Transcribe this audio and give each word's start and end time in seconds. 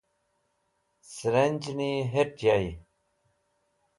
Sirijẽni 1.13 1.91
het̃ 2.13 2.33
yey. 2.43 2.65